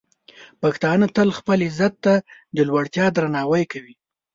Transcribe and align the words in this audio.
پښتانه 0.61 1.05
تل 1.15 1.29
خپل 1.39 1.59
عزت 1.67 1.93
ته 2.05 2.13
د 2.55 2.57
لوړتیا 2.69 3.05
درناوی 3.15 3.63
کوي. 3.71 3.95